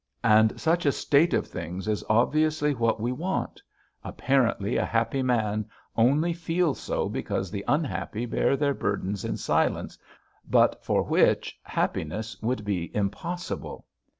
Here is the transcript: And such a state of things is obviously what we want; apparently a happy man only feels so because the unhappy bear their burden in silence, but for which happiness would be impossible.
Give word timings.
And 0.23 0.59
such 0.59 0.87
a 0.87 0.91
state 0.91 1.31
of 1.35 1.45
things 1.45 1.87
is 1.87 2.03
obviously 2.09 2.73
what 2.73 2.99
we 2.99 3.11
want; 3.11 3.61
apparently 4.03 4.75
a 4.75 4.83
happy 4.83 5.21
man 5.21 5.69
only 5.95 6.33
feels 6.33 6.79
so 6.79 7.07
because 7.07 7.51
the 7.51 7.63
unhappy 7.67 8.25
bear 8.25 8.57
their 8.57 8.73
burden 8.73 9.09
in 9.11 9.37
silence, 9.37 9.99
but 10.49 10.83
for 10.83 11.03
which 11.03 11.55
happiness 11.63 12.35
would 12.41 12.65
be 12.65 12.89
impossible. 12.95 13.85